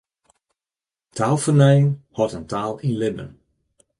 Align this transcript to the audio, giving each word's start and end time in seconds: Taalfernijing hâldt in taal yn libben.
Taalfernijing 1.15 1.91
hâldt 2.15 2.37
in 2.39 2.49
taal 2.51 2.73
yn 2.87 2.95
libben. 3.01 3.31